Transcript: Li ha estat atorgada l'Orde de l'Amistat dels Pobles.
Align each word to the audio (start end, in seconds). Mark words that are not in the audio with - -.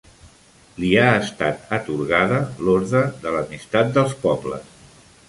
Li 0.83 0.87
ha 1.01 1.09
estat 1.17 1.69
atorgada 1.77 2.39
l'Orde 2.69 3.03
de 3.27 3.35
l'Amistat 3.37 3.93
dels 3.99 4.17
Pobles. 4.25 4.73